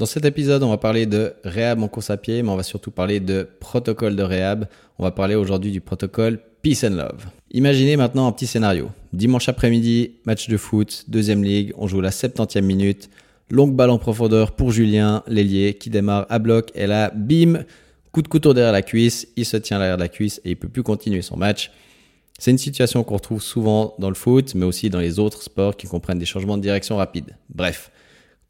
Dans 0.00 0.06
cet 0.06 0.24
épisode, 0.24 0.62
on 0.62 0.70
va 0.70 0.78
parler 0.78 1.04
de 1.04 1.34
réhab 1.44 1.82
en 1.82 1.86
course 1.86 2.08
à 2.08 2.16
pied, 2.16 2.42
mais 2.42 2.48
on 2.48 2.56
va 2.56 2.62
surtout 2.62 2.90
parler 2.90 3.20
de 3.20 3.46
protocole 3.60 4.16
de 4.16 4.22
réhab. 4.22 4.66
On 4.98 5.02
va 5.02 5.10
parler 5.10 5.34
aujourd'hui 5.34 5.72
du 5.72 5.82
protocole 5.82 6.40
Peace 6.62 6.84
and 6.84 6.94
Love. 6.94 7.26
Imaginez 7.50 7.98
maintenant 7.98 8.26
un 8.26 8.32
petit 8.32 8.46
scénario. 8.46 8.88
Dimanche 9.12 9.50
après-midi, 9.50 10.12
match 10.24 10.48
de 10.48 10.56
foot, 10.56 11.04
deuxième 11.08 11.44
ligue, 11.44 11.74
on 11.76 11.86
joue 11.86 12.00
la 12.00 12.08
70e 12.08 12.62
minute. 12.62 13.10
Longue 13.50 13.76
balle 13.76 13.90
en 13.90 13.98
profondeur 13.98 14.52
pour 14.52 14.72
Julien, 14.72 15.22
l'ailier, 15.26 15.74
qui 15.74 15.90
démarre 15.90 16.24
à 16.30 16.38
bloc. 16.38 16.70
Et 16.74 16.86
là, 16.86 17.12
bim, 17.14 17.64
coup 18.10 18.22
de 18.22 18.28
couteau 18.28 18.54
derrière 18.54 18.72
la 18.72 18.80
cuisse, 18.80 19.28
il 19.36 19.44
se 19.44 19.58
tient 19.58 19.80
derrière 19.80 19.98
la 19.98 20.08
cuisse 20.08 20.40
et 20.46 20.52
il 20.52 20.56
peut 20.56 20.70
plus 20.70 20.82
continuer 20.82 21.20
son 21.20 21.36
match. 21.36 21.72
C'est 22.38 22.50
une 22.50 22.56
situation 22.56 23.04
qu'on 23.04 23.16
retrouve 23.16 23.42
souvent 23.42 23.94
dans 23.98 24.08
le 24.08 24.14
foot, 24.14 24.54
mais 24.54 24.64
aussi 24.64 24.88
dans 24.88 24.98
les 24.98 25.18
autres 25.18 25.42
sports 25.42 25.76
qui 25.76 25.86
comprennent 25.86 26.18
des 26.18 26.24
changements 26.24 26.56
de 26.56 26.62
direction 26.62 26.96
rapides. 26.96 27.36
Bref, 27.54 27.90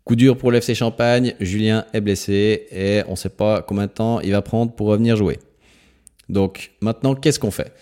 Coup 0.04 0.16
dur 0.16 0.36
pour 0.36 0.50
l'FC 0.50 0.74
Champagne, 0.74 1.34
Julien 1.40 1.84
est 1.92 2.00
blessé 2.00 2.66
et 2.72 3.02
on 3.06 3.12
ne 3.12 3.16
sait 3.16 3.28
pas 3.28 3.62
combien 3.62 3.86
de 3.86 3.92
temps 3.92 4.20
il 4.20 4.32
va 4.32 4.42
prendre 4.42 4.72
pour 4.72 4.88
revenir 4.88 5.16
jouer. 5.16 5.38
Donc 6.28 6.72
maintenant, 6.80 7.14
qu'est-ce 7.14 7.38
qu'on 7.38 7.50
fait? 7.50 7.72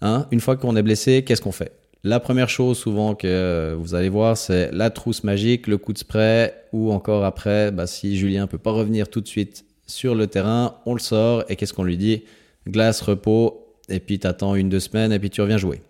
Hein? 0.00 0.26
Une 0.30 0.40
fois 0.40 0.56
qu'on 0.56 0.76
est 0.76 0.82
blessé, 0.82 1.24
qu'est-ce 1.24 1.42
qu'on 1.42 1.52
fait? 1.52 1.72
La 2.04 2.20
première 2.20 2.48
chose 2.48 2.78
souvent 2.78 3.14
que 3.16 3.76
vous 3.76 3.94
allez 3.94 4.08
voir, 4.08 4.36
c'est 4.36 4.70
la 4.72 4.90
trousse 4.90 5.24
magique, 5.24 5.66
le 5.66 5.78
coup 5.78 5.92
de 5.92 5.98
spray, 5.98 6.54
ou 6.72 6.92
encore 6.92 7.24
après, 7.24 7.72
bah, 7.72 7.88
si 7.88 8.16
Julien 8.16 8.42
ne 8.42 8.46
peut 8.46 8.58
pas 8.58 8.70
revenir 8.70 9.08
tout 9.08 9.20
de 9.20 9.26
suite 9.26 9.64
sur 9.86 10.14
le 10.14 10.28
terrain, 10.28 10.76
on 10.86 10.94
le 10.94 11.00
sort 11.00 11.44
et 11.48 11.56
qu'est-ce 11.56 11.72
qu'on 11.74 11.82
lui 11.82 11.96
dit? 11.96 12.22
Glace, 12.68 13.00
repos, 13.00 13.74
et 13.88 13.98
puis 13.98 14.18
tu 14.20 14.26
attends 14.26 14.54
une, 14.54 14.68
deux 14.68 14.80
semaines 14.80 15.12
et 15.12 15.18
puis 15.18 15.30
tu 15.30 15.40
reviens 15.40 15.58
jouer. 15.58 15.82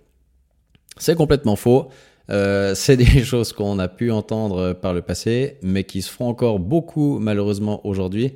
C'est 0.97 1.15
complètement 1.15 1.57
faux. 1.57 1.89
Euh, 2.31 2.75
c'est 2.75 2.97
des 2.99 3.25
choses 3.25 3.53
qu'on 3.53 3.79
a 3.79 3.89
pu 3.89 4.11
entendre 4.11 4.73
par 4.73 4.95
le 4.95 5.03
passé, 5.03 5.57
mais 5.63 5.85
qui 5.85 6.03
se 6.03 6.11
font 6.11 6.29
encore 6.29 6.59
beaucoup 6.59 7.19
malheureusement 7.19 7.87
aujourd'hui. 7.87 8.35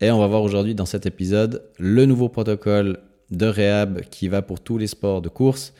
Et 0.00 0.10
on 0.10 0.18
va 0.18 0.26
voir 0.26 0.42
aujourd'hui 0.42 0.74
dans 0.74 0.86
cet 0.86 1.06
épisode 1.06 1.62
le 1.78 2.06
nouveau 2.06 2.28
protocole 2.28 2.98
de 3.30 3.46
réhab 3.46 4.02
qui 4.02 4.28
va 4.28 4.42
pour 4.42 4.60
tous 4.60 4.78
les 4.78 4.88
sports 4.88 5.22
de 5.22 5.28
course, 5.28 5.72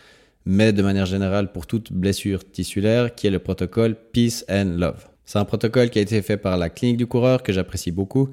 mais 0.47 0.73
de 0.73 0.83
manière 0.83 1.07
générale 1.07 1.53
pour 1.53 1.67
toute 1.67 1.93
blessure 1.93 2.49
tissulaire, 2.49 3.15
qui 3.15 3.27
est 3.27 3.31
le 3.31 3.39
protocole 3.41 3.97
Peace 4.13 4.45
and 4.49 4.77
Love. 4.79 5.12
C'est 5.25 5.39
un 5.39 5.45
protocole 5.45 5.91
qui 5.91 5.98
a 5.98 6.03
été 6.03 6.20
fait 6.23 6.37
par 6.37 6.56
la 6.56 6.69
clinique 6.69 6.97
du 6.97 7.06
coureur 7.06 7.42
que 7.42 7.53
j'apprécie 7.53 7.92
beaucoup 7.92 8.28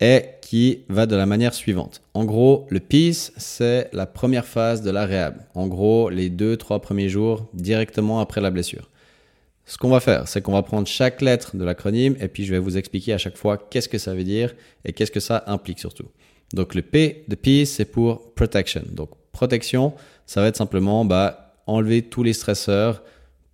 et 0.00 0.22
qui 0.42 0.80
va 0.88 1.06
de 1.06 1.16
la 1.16 1.26
manière 1.26 1.54
suivante. 1.54 2.02
En 2.12 2.24
gros, 2.24 2.66
le 2.68 2.80
PEACE, 2.80 3.32
c'est 3.36 3.88
la 3.92 4.06
première 4.06 4.44
phase 4.44 4.82
de 4.82 4.90
la 4.90 5.06
réhab. 5.06 5.36
En 5.54 5.66
gros, 5.66 6.10
les 6.10 6.30
deux, 6.30 6.56
trois 6.56 6.80
premiers 6.80 7.08
jours 7.08 7.48
directement 7.54 8.20
après 8.20 8.40
la 8.40 8.50
blessure. 8.50 8.90
Ce 9.66 9.78
qu'on 9.78 9.88
va 9.88 10.00
faire, 10.00 10.28
c'est 10.28 10.42
qu'on 10.42 10.52
va 10.52 10.62
prendre 10.62 10.86
chaque 10.86 11.22
lettre 11.22 11.56
de 11.56 11.64
l'acronyme 11.64 12.16
et 12.20 12.28
puis 12.28 12.44
je 12.44 12.52
vais 12.52 12.58
vous 12.58 12.76
expliquer 12.76 13.14
à 13.14 13.18
chaque 13.18 13.38
fois 13.38 13.56
qu'est-ce 13.56 13.88
que 13.88 13.98
ça 13.98 14.14
veut 14.14 14.24
dire 14.24 14.54
et 14.84 14.92
qu'est-ce 14.92 15.10
que 15.10 15.20
ça 15.20 15.44
implique 15.46 15.78
surtout. 15.78 16.08
Donc 16.52 16.74
le 16.74 16.82
P 16.82 17.24
de 17.28 17.34
Peace, 17.34 17.66
c'est 17.66 17.86
pour 17.86 18.34
protection. 18.34 18.82
Donc 18.92 19.10
protection, 19.32 19.94
ça 20.26 20.42
va 20.42 20.48
être 20.48 20.56
simplement 20.56 21.06
bah, 21.06 21.54
enlever 21.66 22.02
tous 22.02 22.22
les 22.22 22.34
stresseurs 22.34 23.02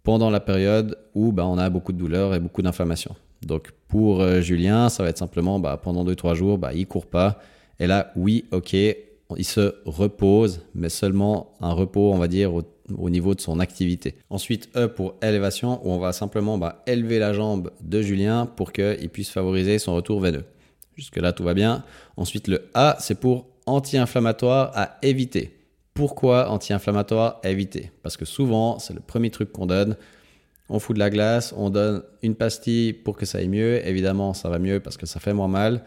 pendant 0.03 0.31
la 0.31 0.41
période 0.41 0.99
où 1.15 1.33
bah, 1.33 1.47
on 1.47 1.59
a 1.59 1.69
beaucoup 1.71 1.93
de 1.93 1.99
douleurs 1.99 2.35
et 2.35 2.41
beaucoup 2.41 2.63
d'inflammation. 2.63 3.15
Donc 3.43 3.73
pour 3.89 4.21
euh, 4.21 4.41
Julien, 4.41 4.89
ça 4.89 5.03
va 5.03 5.09
être 5.09 5.19
simplement 5.19 5.59
bah, 5.59 5.81
pendant 5.83 6.05
2-3 6.05 6.35
jours, 6.35 6.59
bah, 6.59 6.73
il 6.75 6.87
court 6.87 7.07
pas. 7.07 7.41
Et 7.79 7.87
là, 7.87 8.13
oui, 8.17 8.45
ok, 8.53 8.75
il 8.75 9.45
se 9.45 9.75
repose, 9.85 10.63
mais 10.75 10.89
seulement 10.89 11.53
un 11.61 11.73
repos, 11.73 12.13
on 12.13 12.19
va 12.19 12.29
dire, 12.29 12.55
au, 12.55 13.11
niveau 13.11 13.35
de 13.35 13.41
son 13.41 13.61
activité. 13.61 14.17
Ensuite, 14.29 14.69
E 14.77 14.87
pour 14.87 15.15
élévation, 15.23 15.81
où 15.87 15.93
on 15.93 15.99
va 15.99 16.13
simplement 16.13 16.59
bah, 16.59 16.83
élever 16.87 17.19
la 17.19 17.33
jambe 17.33 17.71
de 17.81 18.03
Julien 18.03 18.47
pour 18.47 18.73
qu'il 18.73 19.09
puisse 19.11 19.31
favoriser 19.31 19.79
son 19.79 19.95
retour 19.95 20.21
veineux. 20.21 20.45
Jusque-là, 20.97 21.33
tout 21.33 21.45
va 21.45 21.55
bien. 21.55 21.85
Ensuite, 22.17 22.49
le 22.49 22.69
A, 22.75 22.97
c'est 22.99 23.15
pour 23.19 23.47
anti-inflammatoire 23.67 24.73
à 24.75 24.99
éviter. 25.03 25.60
Pourquoi 26.01 26.49
anti-inflammatoire 26.49 27.43
éviter 27.45 27.93
Parce 28.03 28.17
que 28.17 28.25
souvent, 28.25 28.79
c'est 28.79 28.95
le 28.95 29.01
premier 29.01 29.29
truc 29.29 29.53
qu'on 29.53 29.67
donne 29.67 29.99
on 30.71 30.79
fout 30.79 30.95
de 30.95 30.99
la 30.99 31.11
glace, 31.11 31.53
on 31.55 31.69
donne 31.69 32.03
une 32.23 32.37
pastille 32.37 32.95
pour 32.95 33.19
que 33.19 33.27
ça 33.27 33.37
aille 33.37 33.49
mieux. 33.49 33.87
Évidemment, 33.87 34.33
ça 34.33 34.49
va 34.49 34.59
mieux 34.59 34.81
parce 34.81 34.97
que 34.97 35.05
ça 35.05 35.21
fait 35.21 35.35
moins 35.35 35.47
mal. 35.47 35.85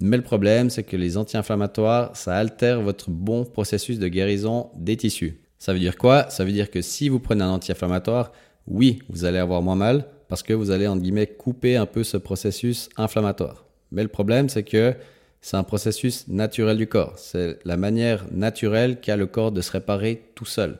Mais 0.00 0.18
le 0.18 0.22
problème, 0.22 0.68
c'est 0.68 0.82
que 0.82 0.98
les 0.98 1.16
anti-inflammatoires, 1.16 2.14
ça 2.14 2.36
altère 2.36 2.82
votre 2.82 3.08
bon 3.08 3.46
processus 3.46 3.98
de 3.98 4.06
guérison 4.08 4.68
des 4.76 4.98
tissus. 4.98 5.40
Ça 5.58 5.72
veut 5.72 5.78
dire 5.78 5.96
quoi? 5.96 6.28
Ça 6.28 6.44
veut 6.44 6.52
dire 6.52 6.70
que 6.70 6.82
si 6.82 7.08
vous 7.08 7.18
prenez 7.18 7.42
un 7.42 7.48
anti-inflammatoire, 7.48 8.32
oui, 8.66 8.98
vous 9.08 9.24
allez 9.24 9.38
avoir 9.38 9.62
moins 9.62 9.76
mal 9.76 10.04
parce 10.28 10.42
que 10.42 10.52
vous 10.52 10.70
allez, 10.70 10.86
en 10.86 10.98
guillemets, 10.98 11.26
couper 11.26 11.78
un 11.78 11.86
peu 11.86 12.04
ce 12.04 12.18
processus 12.18 12.90
inflammatoire. 12.98 13.64
Mais 13.92 14.02
le 14.02 14.10
problème, 14.10 14.50
c'est 14.50 14.62
que 14.62 14.94
c'est 15.40 15.56
un 15.56 15.62
processus 15.62 16.26
naturel 16.28 16.76
du 16.76 16.86
corps. 16.86 17.18
C'est 17.18 17.58
la 17.64 17.76
manière 17.76 18.24
naturelle 18.32 19.00
qu'a 19.00 19.16
le 19.16 19.26
corps 19.26 19.52
de 19.52 19.60
se 19.60 19.72
réparer 19.72 20.24
tout 20.34 20.44
seul. 20.44 20.78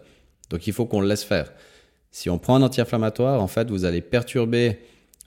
Donc 0.50 0.66
il 0.66 0.72
faut 0.72 0.86
qu'on 0.86 1.00
le 1.00 1.08
laisse 1.08 1.24
faire. 1.24 1.52
Si 2.10 2.30
on 2.30 2.38
prend 2.38 2.56
un 2.56 2.62
anti-inflammatoire, 2.62 3.42
en 3.42 3.48
fait, 3.48 3.70
vous 3.70 3.84
allez 3.84 4.00
perturber 4.00 4.78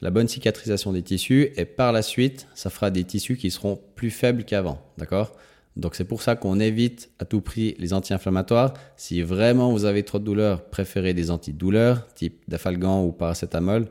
la 0.02 0.09
bonne 0.09 0.28
cicatrisation 0.28 0.92
des 0.94 1.03
tissus 1.03 1.52
et 1.56 1.66
par 1.66 1.92
la 1.92 2.02
suite, 2.02 2.47
ça 2.56 2.69
fera 2.69 2.90
des 2.90 3.03
tissus 3.03 3.38
qui 3.38 3.52
seront 3.52 3.80
plus 3.96 4.09
faibles 4.09 4.44
qu'avant. 4.44 4.81
D'accord? 4.97 5.36
Donc 5.78 5.96
c'est 5.96 6.06
pour 6.06 6.22
ça 6.22 6.36
qu'on 6.36 6.59
évite 6.59 7.12
à 7.19 7.25
tout 7.25 7.40
prix 7.40 7.75
les 7.80 7.94
anti-inflammatoires. 7.94 8.74
Si 8.98 9.22
vraiment 9.22 9.72
vous 9.72 9.86
avez 9.86 10.03
trop 10.03 10.19
de 10.19 10.25
douleurs, 10.25 10.66
préférez 10.66 11.13
des 11.13 11.31
antidouleurs 11.31 12.08
type 12.13 12.42
dafalgan 12.48 13.03
ou 13.03 13.12
paracétamol. 13.12 13.88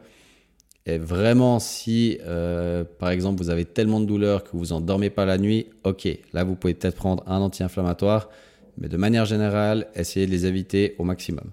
Et 0.86 0.98
vraiment, 0.98 1.58
si 1.58 2.18
euh, 2.22 2.84
par 2.98 3.10
exemple 3.10 3.42
vous 3.42 3.50
avez 3.50 3.64
tellement 3.64 4.00
de 4.00 4.06
douleurs 4.06 4.44
que 4.44 4.56
vous 4.56 4.66
dormez 4.80 5.10
pas 5.10 5.26
la 5.26 5.38
nuit, 5.38 5.66
ok, 5.84 6.08
là 6.32 6.44
vous 6.44 6.54
pouvez 6.56 6.74
peut-être 6.74 6.96
prendre 6.96 7.22
un 7.26 7.40
anti-inflammatoire, 7.40 8.30
mais 8.78 8.88
de 8.88 8.96
manière 8.96 9.26
générale, 9.26 9.88
essayez 9.94 10.26
de 10.26 10.30
les 10.30 10.46
éviter 10.46 10.94
au 10.98 11.04
maximum. 11.04 11.50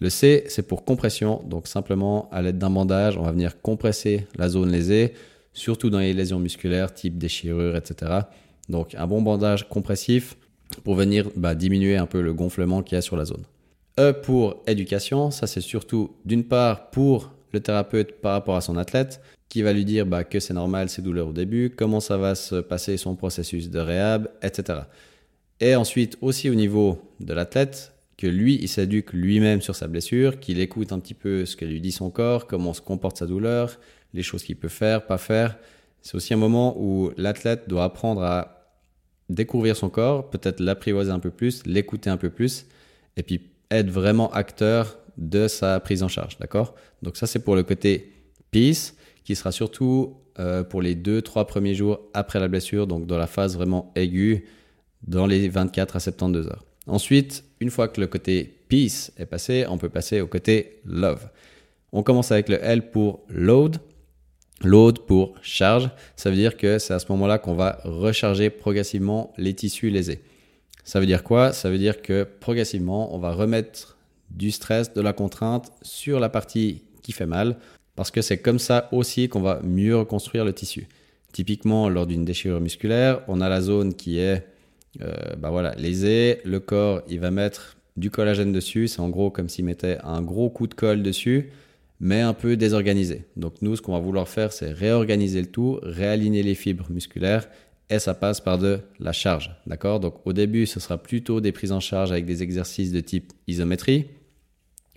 Le 0.00 0.10
C, 0.10 0.44
c'est 0.48 0.66
pour 0.66 0.84
compression. 0.84 1.42
Donc 1.46 1.68
simplement, 1.68 2.28
à 2.30 2.42
l'aide 2.42 2.58
d'un 2.58 2.70
bandage, 2.70 3.16
on 3.16 3.22
va 3.22 3.32
venir 3.32 3.60
compresser 3.60 4.26
la 4.36 4.48
zone 4.48 4.70
lésée, 4.70 5.14
surtout 5.52 5.90
dans 5.90 6.00
les 6.00 6.12
lésions 6.12 6.38
musculaires 6.38 6.92
type 6.92 7.16
déchirure, 7.18 7.76
etc. 7.76 8.20
Donc 8.68 8.94
un 8.94 9.06
bon 9.06 9.22
bandage 9.22 9.68
compressif 9.68 10.36
pour 10.84 10.96
venir 10.96 11.30
bah, 11.36 11.54
diminuer 11.54 11.96
un 11.96 12.06
peu 12.06 12.20
le 12.20 12.34
gonflement 12.34 12.82
qu'il 12.82 12.96
y 12.96 12.98
a 12.98 13.02
sur 13.02 13.16
la 13.16 13.24
zone. 13.24 13.44
E 13.98 14.12
pour 14.12 14.62
éducation, 14.66 15.30
ça 15.30 15.46
c'est 15.46 15.62
surtout 15.62 16.16
d'une 16.24 16.44
part 16.44 16.90
pour 16.90 17.32
le 17.52 17.60
thérapeute 17.60 18.20
par 18.20 18.32
rapport 18.32 18.56
à 18.56 18.60
son 18.60 18.76
athlète, 18.76 19.20
qui 19.48 19.62
va 19.62 19.72
lui 19.72 19.84
dire 19.84 20.06
bah, 20.06 20.24
que 20.24 20.40
c'est 20.40 20.54
normal 20.54 20.88
ces 20.88 21.02
douleurs 21.02 21.28
au 21.28 21.32
début, 21.32 21.70
comment 21.74 22.00
ça 22.00 22.16
va 22.16 22.34
se 22.34 22.56
passer 22.56 22.96
son 22.96 23.14
processus 23.14 23.70
de 23.70 23.78
réhab, 23.78 24.28
etc. 24.42 24.80
Et 25.60 25.74
ensuite 25.74 26.18
aussi 26.20 26.50
au 26.50 26.54
niveau 26.54 27.00
de 27.20 27.32
l'athlète, 27.32 27.92
que 28.18 28.26
lui, 28.26 28.58
il 28.60 28.68
s'éduque 28.68 29.12
lui-même 29.12 29.60
sur 29.60 29.76
sa 29.76 29.88
blessure, 29.88 30.40
qu'il 30.40 30.60
écoute 30.60 30.92
un 30.92 30.98
petit 30.98 31.14
peu 31.14 31.44
ce 31.44 31.54
que 31.54 31.64
lui 31.64 31.80
dit 31.80 31.92
son 31.92 32.10
corps, 32.10 32.46
comment 32.46 32.72
se 32.72 32.80
comporte 32.80 33.18
sa 33.18 33.26
douleur, 33.26 33.78
les 34.14 34.22
choses 34.22 34.42
qu'il 34.42 34.56
peut 34.56 34.68
faire, 34.68 35.06
pas 35.06 35.18
faire. 35.18 35.58
C'est 36.00 36.14
aussi 36.14 36.32
un 36.32 36.38
moment 36.38 36.76
où 36.80 37.10
l'athlète 37.16 37.68
doit 37.68 37.84
apprendre 37.84 38.22
à 38.22 38.56
découvrir 39.28 39.76
son 39.76 39.90
corps, 39.90 40.30
peut-être 40.30 40.60
l'apprivoiser 40.60 41.10
un 41.10 41.18
peu 41.18 41.30
plus, 41.30 41.66
l'écouter 41.66 42.08
un 42.08 42.16
peu 42.16 42.30
plus, 42.30 42.66
et 43.16 43.22
puis 43.22 43.42
être 43.70 43.90
vraiment 43.90 44.30
acteur 44.32 44.98
de 45.16 45.48
sa 45.48 45.80
prise 45.80 46.02
en 46.02 46.08
charge, 46.08 46.38
d'accord? 46.38 46.74
Donc 47.02 47.16
ça, 47.16 47.26
c'est 47.26 47.38
pour 47.38 47.56
le 47.56 47.62
côté 47.62 48.12
peace, 48.50 48.94
qui 49.24 49.34
sera 49.34 49.52
surtout 49.52 50.16
euh, 50.38 50.62
pour 50.62 50.82
les 50.82 50.94
deux, 50.94 51.22
trois 51.22 51.46
premiers 51.46 51.74
jours 51.74 52.00
après 52.14 52.38
la 52.38 52.48
blessure, 52.48 52.86
donc 52.86 53.06
dans 53.06 53.18
la 53.18 53.26
phase 53.26 53.56
vraiment 53.56 53.92
aiguë, 53.96 54.44
dans 55.06 55.26
les 55.26 55.48
24 55.48 55.96
à 55.96 56.00
72 56.00 56.46
heures. 56.46 56.64
Ensuite, 56.86 57.44
une 57.60 57.70
fois 57.70 57.88
que 57.88 58.00
le 58.00 58.06
côté 58.06 58.60
peace 58.68 59.10
est 59.16 59.26
passé, 59.26 59.64
on 59.68 59.78
peut 59.78 59.88
passer 59.88 60.20
au 60.20 60.26
côté 60.26 60.80
love. 60.84 61.28
On 61.92 62.02
commence 62.02 62.30
avec 62.32 62.48
le 62.48 62.62
L 62.62 62.90
pour 62.90 63.24
load. 63.28 63.78
Load 64.62 65.00
pour 65.00 65.34
charge, 65.42 65.90
ça 66.16 66.30
veut 66.30 66.36
dire 66.36 66.56
que 66.56 66.78
c'est 66.78 66.94
à 66.94 66.98
ce 66.98 67.12
moment-là 67.12 67.38
qu'on 67.38 67.54
va 67.54 67.78
recharger 67.84 68.48
progressivement 68.48 69.34
les 69.36 69.52
tissus 69.52 69.90
lésés. 69.90 70.22
Ça 70.82 70.98
veut 70.98 71.04
dire 71.04 71.22
quoi? 71.24 71.52
Ça 71.52 71.68
veut 71.68 71.76
dire 71.76 72.00
que 72.00 72.22
progressivement, 72.24 73.14
on 73.14 73.18
va 73.18 73.32
remettre 73.32 73.95
du 74.30 74.50
stress, 74.50 74.92
de 74.92 75.00
la 75.00 75.12
contrainte 75.12 75.72
sur 75.82 76.20
la 76.20 76.28
partie 76.28 76.82
qui 77.02 77.12
fait 77.12 77.26
mal, 77.26 77.56
parce 77.94 78.10
que 78.10 78.22
c'est 78.22 78.38
comme 78.38 78.58
ça 78.58 78.88
aussi 78.92 79.28
qu'on 79.28 79.40
va 79.40 79.60
mieux 79.62 79.96
reconstruire 79.96 80.44
le 80.44 80.52
tissu. 80.52 80.88
Typiquement, 81.32 81.88
lors 81.88 82.06
d'une 82.06 82.24
déchirure 82.24 82.60
musculaire, 82.60 83.20
on 83.28 83.40
a 83.40 83.48
la 83.48 83.60
zone 83.60 83.94
qui 83.94 84.18
est 84.18 84.44
euh, 85.02 85.12
bah 85.38 85.50
voilà, 85.50 85.74
lésé, 85.74 86.40
le 86.44 86.60
corps, 86.60 87.02
il 87.08 87.20
va 87.20 87.30
mettre 87.30 87.76
du 87.96 88.10
collagène 88.10 88.52
dessus. 88.52 88.88
C'est 88.88 89.00
en 89.00 89.08
gros 89.08 89.30
comme 89.30 89.48
s'il 89.48 89.64
mettait 89.64 89.98
un 90.04 90.22
gros 90.22 90.50
coup 90.50 90.66
de 90.66 90.74
colle 90.74 91.02
dessus, 91.02 91.50
mais 92.00 92.20
un 92.20 92.34
peu 92.34 92.56
désorganisé. 92.56 93.24
Donc 93.36 93.54
nous, 93.62 93.76
ce 93.76 93.82
qu'on 93.82 93.92
va 93.92 93.98
vouloir 93.98 94.28
faire, 94.28 94.52
c'est 94.52 94.72
réorganiser 94.72 95.40
le 95.40 95.48
tout, 95.48 95.78
réaligner 95.82 96.42
les 96.42 96.54
fibres 96.54 96.86
musculaires 96.90 97.48
et 97.88 97.98
ça 97.98 98.14
passe 98.14 98.40
par 98.40 98.58
de 98.58 98.80
la 98.98 99.12
charge. 99.12 99.54
D'accord? 99.66 100.00
Donc 100.00 100.26
au 100.26 100.32
début, 100.32 100.66
ce 100.66 100.80
sera 100.80 100.98
plutôt 100.98 101.40
des 101.40 101.52
prises 101.52 101.72
en 101.72 101.80
charge 101.80 102.12
avec 102.12 102.24
des 102.24 102.42
exercices 102.42 102.92
de 102.92 103.00
type 103.00 103.32
isométrie. 103.46 104.06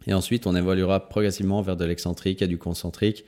Et 0.08 0.14
ensuite, 0.14 0.48
on 0.48 0.56
évoluera 0.56 1.10
progressivement 1.10 1.62
vers 1.62 1.78
de 1.78 1.86
l'excentrique 1.86 2.42
et 2.42 2.48
du 2.48 2.58
concentrique 2.58 3.26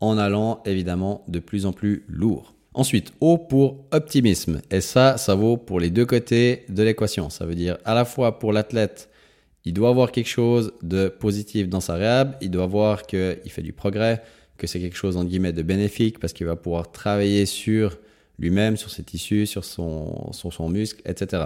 en 0.00 0.18
allant 0.18 0.62
évidemment 0.64 1.24
de 1.28 1.38
plus 1.38 1.66
en 1.66 1.72
plus 1.72 2.04
lourd. 2.08 2.54
Ensuite, 2.74 3.12
O 3.20 3.38
pour 3.38 3.86
optimisme. 3.90 4.60
Et 4.70 4.82
ça, 4.82 5.16
ça 5.16 5.34
vaut 5.34 5.56
pour 5.56 5.80
les 5.80 5.88
deux 5.88 6.04
côtés 6.04 6.64
de 6.68 6.82
l'équation. 6.82 7.30
Ça 7.30 7.46
veut 7.46 7.54
dire 7.54 7.78
à 7.84 7.94
la 7.94 8.04
fois 8.04 8.38
pour 8.38 8.52
l'athlète, 8.52 9.08
il 9.64 9.72
doit 9.72 9.88
avoir 9.88 10.12
quelque 10.12 10.28
chose 10.28 10.72
de 10.82 11.08
positif 11.08 11.68
dans 11.68 11.80
sa 11.80 11.94
réhab, 11.94 12.36
il 12.40 12.50
doit 12.50 12.66
voir 12.66 13.06
qu'il 13.06 13.40
fait 13.48 13.62
du 13.62 13.72
progrès, 13.72 14.22
que 14.58 14.66
c'est 14.66 14.78
quelque 14.78 14.96
chose 14.96 15.16
en 15.16 15.24
guillemets 15.24 15.52
de 15.52 15.62
bénéfique 15.62 16.18
parce 16.20 16.32
qu'il 16.32 16.46
va 16.46 16.54
pouvoir 16.54 16.92
travailler 16.92 17.46
sur 17.46 17.98
lui-même, 18.38 18.76
sur 18.76 18.90
ses 18.90 19.02
tissus, 19.02 19.46
sur 19.46 19.64
son, 19.64 20.32
sur 20.32 20.52
son 20.52 20.68
muscle, 20.68 21.00
etc. 21.06 21.44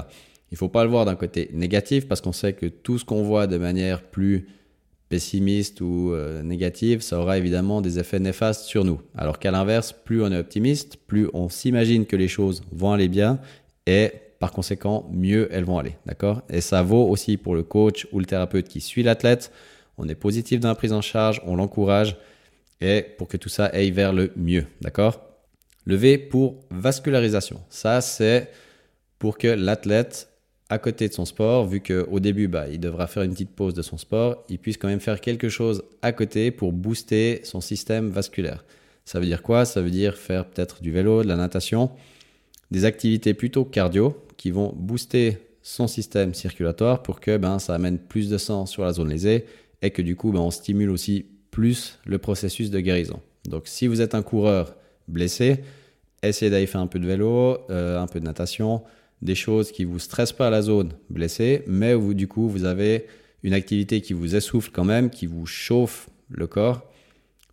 Il 0.50 0.54
ne 0.54 0.58
faut 0.58 0.68
pas 0.68 0.82
le 0.84 0.90
voir 0.90 1.04
d'un 1.04 1.14
côté 1.14 1.48
négatif 1.52 2.08
parce 2.08 2.20
qu'on 2.20 2.32
sait 2.32 2.52
que 2.52 2.66
tout 2.66 2.98
ce 2.98 3.04
qu'on 3.04 3.22
voit 3.22 3.46
de 3.46 3.56
manière 3.56 4.02
plus 4.02 4.48
pessimiste 5.10 5.82
ou 5.82 6.12
euh, 6.12 6.42
négative, 6.42 7.02
ça 7.02 7.18
aura 7.18 7.36
évidemment 7.36 7.82
des 7.82 7.98
effets 7.98 8.20
néfastes 8.20 8.64
sur 8.64 8.84
nous. 8.84 9.02
Alors 9.14 9.38
qu'à 9.38 9.50
l'inverse, 9.50 9.92
plus 9.92 10.22
on 10.22 10.32
est 10.32 10.38
optimiste, 10.38 10.96
plus 11.06 11.28
on 11.34 11.50
s'imagine 11.50 12.06
que 12.06 12.16
les 12.16 12.28
choses 12.28 12.62
vont 12.72 12.92
aller 12.92 13.08
bien 13.08 13.38
et 13.86 14.12
par 14.38 14.52
conséquent, 14.52 15.06
mieux 15.12 15.48
elles 15.52 15.64
vont 15.64 15.78
aller. 15.78 15.96
D'accord? 16.06 16.42
Et 16.48 16.62
ça 16.62 16.82
vaut 16.82 17.06
aussi 17.08 17.36
pour 17.36 17.54
le 17.54 17.62
coach 17.62 18.06
ou 18.12 18.20
le 18.20 18.24
thérapeute 18.24 18.68
qui 18.68 18.80
suit 18.80 19.02
l'athlète. 19.02 19.52
On 19.98 20.08
est 20.08 20.14
positif 20.14 20.60
dans 20.60 20.68
la 20.68 20.74
prise 20.74 20.94
en 20.94 21.02
charge, 21.02 21.42
on 21.44 21.56
l'encourage 21.56 22.16
et 22.80 23.04
pour 23.18 23.28
que 23.28 23.36
tout 23.36 23.50
ça 23.50 23.66
aille 23.66 23.90
vers 23.90 24.14
le 24.14 24.32
mieux. 24.36 24.64
D'accord? 24.80 25.20
Le 25.84 25.96
V 25.96 26.18
pour 26.18 26.60
vascularisation. 26.70 27.60
Ça, 27.68 28.00
c'est 28.00 28.48
pour 29.18 29.36
que 29.36 29.48
l'athlète 29.48 30.29
à 30.70 30.78
côté 30.78 31.08
de 31.08 31.12
son 31.12 31.24
sport, 31.24 31.66
vu 31.66 31.80
qu'au 31.80 32.20
début, 32.20 32.46
bah, 32.46 32.68
il 32.68 32.78
devra 32.78 33.08
faire 33.08 33.24
une 33.24 33.32
petite 33.32 33.50
pause 33.50 33.74
de 33.74 33.82
son 33.82 33.98
sport, 33.98 34.44
il 34.48 34.58
puisse 34.58 34.76
quand 34.76 34.86
même 34.86 35.00
faire 35.00 35.20
quelque 35.20 35.48
chose 35.48 35.82
à 36.00 36.12
côté 36.12 36.52
pour 36.52 36.72
booster 36.72 37.40
son 37.42 37.60
système 37.60 38.08
vasculaire. 38.08 38.64
Ça 39.04 39.18
veut 39.18 39.26
dire 39.26 39.42
quoi? 39.42 39.64
Ça 39.64 39.82
veut 39.82 39.90
dire 39.90 40.16
faire 40.16 40.46
peut-être 40.46 40.80
du 40.80 40.92
vélo, 40.92 41.24
de 41.24 41.28
la 41.28 41.34
natation, 41.34 41.90
des 42.70 42.84
activités 42.84 43.34
plutôt 43.34 43.64
cardio 43.64 44.16
qui 44.36 44.52
vont 44.52 44.72
booster 44.76 45.38
son 45.60 45.88
système 45.88 46.34
circulatoire 46.34 47.02
pour 47.02 47.18
que 47.18 47.36
ben, 47.36 47.58
ça 47.58 47.74
amène 47.74 47.98
plus 47.98 48.30
de 48.30 48.38
sang 48.38 48.64
sur 48.64 48.84
la 48.84 48.92
zone 48.92 49.08
lésée 49.08 49.46
et 49.82 49.90
que 49.90 50.02
du 50.02 50.14
coup, 50.14 50.30
ben, 50.30 50.38
on 50.38 50.52
stimule 50.52 50.90
aussi 50.90 51.26
plus 51.50 51.98
le 52.06 52.18
processus 52.18 52.70
de 52.70 52.78
guérison. 52.78 53.20
Donc 53.44 53.64
si 53.66 53.88
vous 53.88 54.00
êtes 54.00 54.14
un 54.14 54.22
coureur 54.22 54.76
blessé, 55.08 55.64
essayez 56.22 56.48
d'aller 56.48 56.66
faire 56.66 56.80
un 56.80 56.86
peu 56.86 57.00
de 57.00 57.06
vélo, 57.06 57.58
euh, 57.70 58.00
un 58.00 58.06
peu 58.06 58.20
de 58.20 58.24
natation, 58.24 58.82
des 59.22 59.34
choses 59.34 59.72
qui 59.72 59.84
vous 59.84 59.98
stressent 59.98 60.32
pas 60.32 60.50
la 60.50 60.62
zone 60.62 60.92
blessée, 61.10 61.62
mais 61.66 61.94
où 61.94 62.14
du 62.14 62.28
coup 62.28 62.48
vous 62.48 62.64
avez 62.64 63.06
une 63.42 63.54
activité 63.54 64.00
qui 64.00 64.12
vous 64.12 64.36
essouffle 64.36 64.70
quand 64.72 64.84
même, 64.84 65.10
qui 65.10 65.26
vous 65.26 65.46
chauffe 65.46 66.08
le 66.28 66.46
corps 66.46 66.86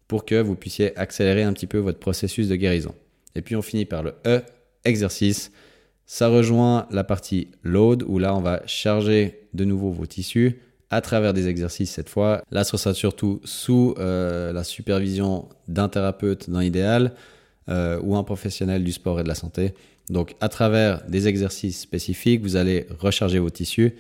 pour 0.08 0.26
que 0.26 0.42
vous 0.42 0.56
puissiez 0.56 0.98
accélérer 0.98 1.44
un 1.44 1.54
petit 1.54 1.68
peu 1.68 1.78
votre 1.78 2.00
processus 2.00 2.48
de 2.48 2.56
guérison. 2.56 2.96
Et 3.36 3.42
puis 3.42 3.56
on 3.56 3.62
finit 3.62 3.86
par 3.86 4.04
le 4.04 4.14
E, 4.26 4.42
exercice. 4.86 5.52
Ça 6.06 6.30
rejoint 6.30 6.88
la 6.90 7.04
partie 7.04 7.50
load 7.64 8.04
où 8.08 8.18
là 8.18 8.34
on 8.34 8.40
va 8.40 8.62
charger 8.66 9.42
de 9.54 9.66
nouveau 9.66 9.92
vos 9.92 10.06
tissus 10.06 10.62
à 10.90 11.02
travers 11.02 11.34
des 11.34 11.50
exercices 11.50 11.92
cette 11.92 12.08
fois. 12.08 12.42
Là 12.52 12.64
ce 12.64 12.78
sera 12.78 12.94
surtout 12.94 13.42
sous 13.44 13.94
euh, 14.00 14.54
la 14.54 14.64
supervision 14.64 15.50
d'un 15.68 15.90
thérapeute 15.90 16.50
dans 16.50 16.62
l'idéal 16.62 17.14
euh, 17.68 18.00
ou 18.02 18.16
un 18.16 18.24
professionnel 18.24 18.86
du 18.86 18.94
sport 18.94 19.20
et 19.20 19.24
de 19.24 19.28
la 19.28 19.36
santé. 19.36 19.74
Donc 20.10 20.36
à 20.40 20.50
travers 20.50 21.04
des 21.08 21.28
exercices 21.28 21.82
spécifiques, 21.82 22.42
vous 22.42 22.56
allez 22.56 22.88
recharger 23.00 23.40
vos 23.40 23.50
tissus. 23.50 23.96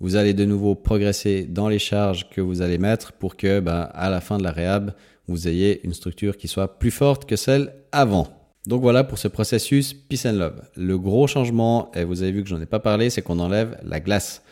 Vous 0.00 0.16
allez 0.16 0.34
de 0.34 0.44
nouveau 0.44 0.74
progresser 0.74 1.44
dans 1.44 1.68
les 1.68 1.78
charges 1.78 2.28
que 2.28 2.42
vous 2.42 2.60
allez 2.60 2.76
mettre 2.78 3.12
pour 3.12 3.36
que 3.36 3.60
bah, 3.60 3.82
à 3.82 4.10
la 4.10 4.20
fin 4.20 4.36
de 4.36 4.42
la 4.42 4.52
réhab, 4.52 4.92
vous 5.26 5.48
ayez 5.48 5.80
une 5.84 5.94
structure 5.94 6.36
qui 6.36 6.48
soit 6.48 6.78
plus 6.78 6.90
forte 6.90 7.24
que 7.24 7.36
celle 7.36 7.72
avant. 7.92 8.28
Donc 8.66 8.82
voilà 8.82 9.04
pour 9.04 9.18
ce 9.18 9.28
processus 9.28 9.94
Peace 9.94 10.26
and 10.26 10.32
Love. 10.32 10.60
Le 10.76 10.98
gros 10.98 11.26
changement, 11.26 11.90
et 11.94 12.04
vous 12.04 12.22
avez 12.22 12.32
vu 12.32 12.42
que 12.42 12.48
j'en 12.48 12.60
ai 12.60 12.66
pas 12.66 12.80
parlé, 12.80 13.10
c'est 13.10 13.22
qu'on 13.22 13.38
enlève 13.38 13.78
la 13.84 14.00
glace. 14.00 14.42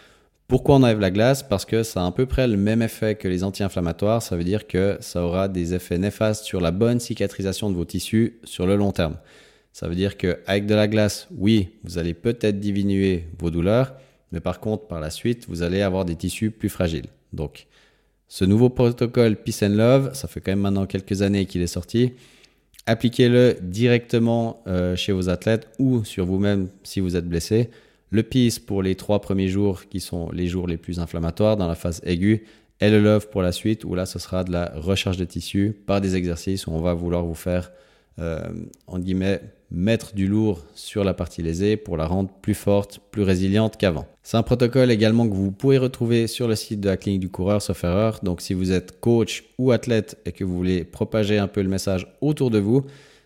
Pourquoi 0.46 0.76
on 0.76 0.82
enlève 0.82 1.00
la 1.00 1.10
glace? 1.10 1.42
Parce 1.42 1.64
que 1.64 1.82
ça 1.82 2.04
a 2.04 2.06
à 2.06 2.12
peu 2.12 2.24
près 2.24 2.46
le 2.46 2.56
même 2.56 2.80
effet 2.80 3.14
que 3.14 3.28
les 3.28 3.44
anti-inflammatoires. 3.44 4.22
Ça 4.22 4.36
veut 4.36 4.44
dire 4.44 4.66
que 4.66 4.96
ça 5.00 5.22
aura 5.22 5.48
des 5.48 5.74
effets 5.74 5.98
néfastes 5.98 6.44
sur 6.44 6.60
la 6.60 6.70
bonne 6.70 7.00
cicatrisation 7.00 7.70
de 7.70 7.74
vos 7.74 7.84
tissus 7.84 8.38
sur 8.44 8.66
le 8.66 8.76
long 8.76 8.92
terme. 8.92 9.16
Ça 9.74 9.88
veut 9.88 9.96
dire 9.96 10.16
qu'avec 10.16 10.66
de 10.66 10.74
la 10.76 10.86
glace, 10.86 11.26
oui, 11.36 11.70
vous 11.82 11.98
allez 11.98 12.14
peut-être 12.14 12.60
diminuer 12.60 13.26
vos 13.40 13.50
douleurs, 13.50 13.96
mais 14.30 14.38
par 14.38 14.60
contre, 14.60 14.86
par 14.86 15.00
la 15.00 15.10
suite, 15.10 15.46
vous 15.48 15.62
allez 15.62 15.82
avoir 15.82 16.04
des 16.04 16.14
tissus 16.14 16.52
plus 16.52 16.68
fragiles. 16.68 17.08
Donc, 17.32 17.66
ce 18.28 18.44
nouveau 18.44 18.70
protocole 18.70 19.34
Peace 19.34 19.64
and 19.64 19.70
Love, 19.70 20.14
ça 20.14 20.28
fait 20.28 20.40
quand 20.40 20.52
même 20.52 20.60
maintenant 20.60 20.86
quelques 20.86 21.22
années 21.22 21.46
qu'il 21.46 21.60
est 21.60 21.66
sorti. 21.66 22.12
Appliquez-le 22.86 23.56
directement 23.62 24.62
euh, 24.68 24.94
chez 24.94 25.10
vos 25.10 25.28
athlètes 25.28 25.68
ou 25.80 26.04
sur 26.04 26.24
vous-même 26.24 26.68
si 26.84 27.00
vous 27.00 27.16
êtes 27.16 27.28
blessé. 27.28 27.68
Le 28.10 28.22
Peace 28.22 28.60
pour 28.64 28.80
les 28.80 28.94
trois 28.94 29.20
premiers 29.20 29.48
jours 29.48 29.88
qui 29.88 29.98
sont 29.98 30.30
les 30.30 30.46
jours 30.46 30.68
les 30.68 30.76
plus 30.76 31.00
inflammatoires 31.00 31.56
dans 31.56 31.66
la 31.66 31.74
phase 31.74 32.00
aiguë 32.04 32.44
et 32.80 32.90
le 32.90 33.00
Love 33.00 33.28
pour 33.28 33.42
la 33.42 33.50
suite 33.50 33.84
où 33.84 33.96
là 33.96 34.06
ce 34.06 34.20
sera 34.20 34.44
de 34.44 34.52
la 34.52 34.72
recharge 34.76 35.16
de 35.16 35.24
tissus 35.24 35.76
par 35.84 36.00
des 36.00 36.14
exercices 36.14 36.68
où 36.68 36.70
on 36.70 36.80
va 36.80 36.94
vouloir 36.94 37.24
vous 37.24 37.34
faire 37.34 37.72
euh, 38.18 38.48
guillemets, 38.98 39.40
mettre 39.74 40.14
du 40.14 40.26
lourd 40.26 40.60
sur 40.74 41.04
la 41.04 41.14
partie 41.14 41.42
lésée 41.42 41.76
pour 41.76 41.96
la 41.96 42.06
rendre 42.06 42.30
plus 42.40 42.54
forte, 42.54 43.00
plus 43.10 43.22
résiliente 43.22 43.76
qu'avant. 43.76 44.06
C'est 44.22 44.36
un 44.36 44.42
protocole 44.42 44.90
également 44.90 45.28
que 45.28 45.34
vous 45.34 45.50
pouvez 45.50 45.78
retrouver 45.78 46.26
sur 46.26 46.48
le 46.48 46.54
site 46.54 46.80
de 46.80 46.88
la 46.88 46.96
clinique 46.96 47.20
du 47.20 47.28
coureur, 47.28 47.60
sauf 47.60 47.84
erreur. 47.84 48.20
Donc 48.22 48.40
si 48.40 48.54
vous 48.54 48.72
êtes 48.72 49.00
coach 49.00 49.44
ou 49.58 49.72
athlète 49.72 50.16
et 50.24 50.32
que 50.32 50.44
vous 50.44 50.56
voulez 50.56 50.84
propager 50.84 51.38
un 51.38 51.48
peu 51.48 51.62
le 51.62 51.68
message 51.68 52.06
autour 52.20 52.50
de 52.50 52.58
vous, 52.58 52.84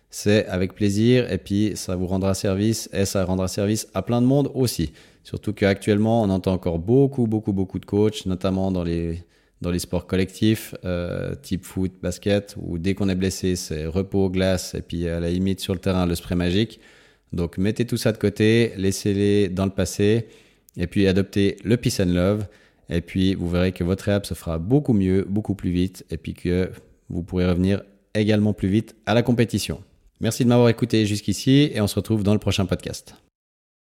c'est 0.09 0.47
avec 0.47 0.73
plaisir 0.73 1.31
et 1.31 1.37
puis 1.37 1.73
ça 1.75 1.95
vous 1.95 2.07
rendra 2.07 2.33
service 2.33 2.89
et 2.93 3.05
ça 3.05 3.23
rendra 3.25 3.47
service 3.47 3.87
à 3.93 4.01
plein 4.01 4.21
de 4.21 4.27
monde 4.27 4.51
aussi. 4.55 4.91
Surtout 5.23 5.53
qu'actuellement, 5.53 6.23
on 6.23 6.29
entend 6.29 6.53
encore 6.53 6.79
beaucoup, 6.79 7.27
beaucoup, 7.27 7.53
beaucoup 7.53 7.77
de 7.77 7.85
coachs, 7.85 8.25
notamment 8.25 8.71
dans 8.71 8.83
les 8.83 9.23
dans 9.61 9.71
les 9.71 9.79
sports 9.79 10.07
collectifs, 10.07 10.73
euh, 10.85 11.35
type 11.41 11.65
foot, 11.65 11.91
basket, 12.01 12.55
où 12.61 12.77
dès 12.77 12.93
qu'on 12.93 13.09
est 13.09 13.15
blessé, 13.15 13.55
c'est 13.55 13.85
repos, 13.85 14.29
glace, 14.29 14.73
et 14.75 14.81
puis 14.81 15.07
à 15.07 15.19
la 15.19 15.29
limite 15.29 15.59
sur 15.59 15.73
le 15.73 15.79
terrain, 15.79 16.05
le 16.05 16.15
spray 16.15 16.35
magique. 16.35 16.79
Donc 17.33 17.57
mettez 17.57 17.85
tout 17.85 17.97
ça 17.97 18.11
de 18.11 18.17
côté, 18.17 18.73
laissez-les 18.77 19.49
dans 19.49 19.65
le 19.65 19.71
passé, 19.71 20.27
et 20.77 20.87
puis 20.87 21.07
adoptez 21.07 21.57
le 21.63 21.77
peace 21.77 22.01
and 22.01 22.13
love, 22.13 22.45
et 22.89 23.01
puis 23.01 23.35
vous 23.35 23.49
verrez 23.49 23.71
que 23.71 23.83
votre 23.83 24.05
réhab 24.05 24.25
se 24.25 24.33
fera 24.33 24.57
beaucoup 24.57 24.93
mieux, 24.93 25.25
beaucoup 25.27 25.55
plus 25.55 25.71
vite, 25.71 26.05
et 26.09 26.17
puis 26.17 26.33
que 26.33 26.71
vous 27.09 27.23
pourrez 27.23 27.47
revenir 27.47 27.83
également 28.13 28.53
plus 28.53 28.69
vite 28.69 28.95
à 29.05 29.13
la 29.13 29.23
compétition. 29.23 29.81
Merci 30.21 30.43
de 30.43 30.49
m'avoir 30.49 30.69
écouté 30.69 31.05
jusqu'ici, 31.05 31.71
et 31.73 31.81
on 31.81 31.87
se 31.87 31.95
retrouve 31.95 32.23
dans 32.23 32.33
le 32.33 32.39
prochain 32.39 32.65
podcast. 32.65 33.15